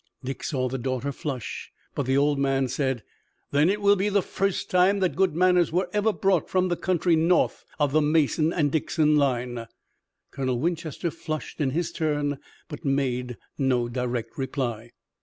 Dick 0.23 0.43
saw 0.43 0.67
the 0.67 0.79
daughter 0.79 1.11
flush, 1.11 1.71
but 1.93 2.07
the 2.07 2.17
old 2.17 2.39
man 2.39 2.67
said: 2.67 3.03
"Then 3.51 3.69
it 3.69 3.79
will 3.81 3.95
be 3.95 4.09
the 4.09 4.23
first 4.23 4.67
time 4.71 4.97
that 4.97 5.15
good 5.15 5.35
manners 5.35 5.71
were 5.71 5.87
ever 5.93 6.11
brought 6.11 6.49
from 6.49 6.69
the 6.69 6.75
country 6.75 7.15
north 7.15 7.63
of 7.77 7.91
the 7.91 8.01
Mason 8.01 8.51
and 8.51 8.71
Dixon 8.71 9.15
line." 9.15 9.67
Colonel 10.31 10.57
Winchester 10.59 11.11
flushed 11.11 11.61
in 11.61 11.69
his 11.69 11.91
turn, 11.91 12.39
but 12.67 12.83
made 12.83 13.37
no 13.59 13.87
direct 13.87 14.39
reply. 14.39 14.89